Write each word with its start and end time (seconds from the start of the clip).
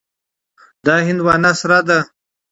دا 0.85 0.95
هندوانه 1.07 1.51
سره 1.61 1.79
ده. 1.87 1.99